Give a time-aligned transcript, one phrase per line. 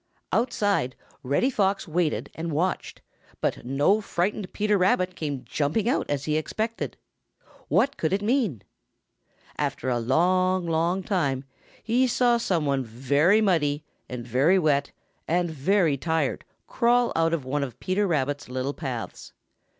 [0.31, 3.01] Outside, Reddy Fox waited and watched,
[3.39, 6.97] but no frightened Peter Rabbit came jumping out as he expected.
[7.67, 8.63] What could it mean?
[9.59, 11.43] After a long, long time
[11.83, 14.91] he saw some one very muddy and very wet
[15.27, 19.33] and very tired crawl out of one of Peter Rabbit's little paths.